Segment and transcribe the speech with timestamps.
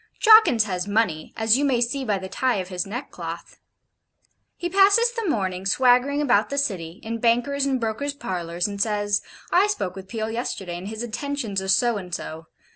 [0.19, 3.59] Jawkins has money, as you may see by the tie of his neckcloth.
[4.57, 9.21] He passes the morning swaggering about the City, in bankers' and brokers parlours, and says:
[9.51, 12.47] 'I spoke with Peel yesterday, and his intentions are so and so.